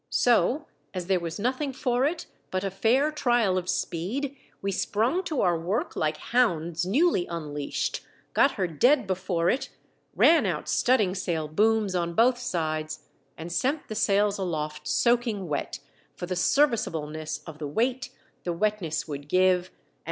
[0.09, 5.21] So as there was nothing for it but a fair trial of speed, we sprung
[5.25, 8.01] to our work like hounds newly un leashed,
[8.33, 9.69] got her dead before it,
[10.15, 13.01] ran out stud ding sail booms on both sides
[13.37, 15.79] and sent the sails aloft soakino wet
[16.15, 18.09] for the serviceableness of the weight
[18.43, 19.79] the wetness would give, and WE ARE CHASED AND NEARLY CAPTURED.